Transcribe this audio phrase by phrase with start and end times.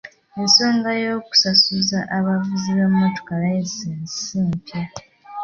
[0.39, 4.83] Ensonga y'okusasuza abavuzi b'emmotoka layisinsi ssi mpya.